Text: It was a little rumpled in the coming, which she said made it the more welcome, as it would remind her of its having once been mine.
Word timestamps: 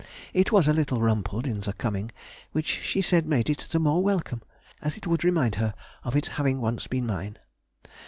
It 0.33 0.51
was 0.51 0.67
a 0.67 0.73
little 0.73 0.99
rumpled 0.99 1.45
in 1.45 1.59
the 1.59 1.73
coming, 1.73 2.11
which 2.53 2.65
she 2.65 3.03
said 3.03 3.27
made 3.27 3.51
it 3.51 3.67
the 3.69 3.77
more 3.77 4.01
welcome, 4.01 4.41
as 4.81 4.97
it 4.97 5.05
would 5.05 5.23
remind 5.23 5.53
her 5.61 5.75
of 6.03 6.15
its 6.15 6.29
having 6.41 6.59
once 6.59 6.87
been 6.87 7.05
mine. 7.05 7.37